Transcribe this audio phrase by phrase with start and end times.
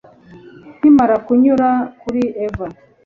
[0.77, 1.69] Nkimara kunyura
[2.01, 2.65] kuri eva